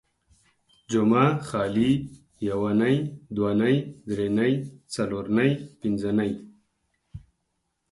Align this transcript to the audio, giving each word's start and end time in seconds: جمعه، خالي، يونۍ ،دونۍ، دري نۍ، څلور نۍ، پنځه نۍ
جمعه، 0.91 1.27
خالي، 1.47 1.89
يونۍ 2.47 2.97
،دونۍ، 3.35 3.75
دري 4.09 4.27
نۍ، 4.37 4.53
څلور 4.93 5.25
نۍ، 5.37 5.49
پنځه 5.79 6.11
نۍ 6.17 6.31